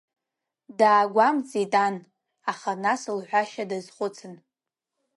Даагәамҵит, 0.79 1.73
ан, 1.85 1.95
аха 2.51 2.71
нас, 2.83 3.01
лҳәашьа 3.17 3.69
даазхәыцын… 3.69 4.35